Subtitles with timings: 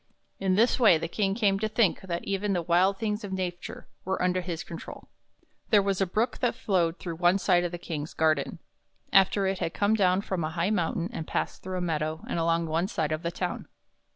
[0.39, 3.87] In this way the King came to think that even the wild things of nature
[4.03, 5.09] were under his control.
[5.69, 8.57] There was a Brook that flowed through one side of the King's garden,
[9.13, 12.39] after it had come down from a high mountain and passed through a meadow and
[12.39, 13.67] along one side of the town.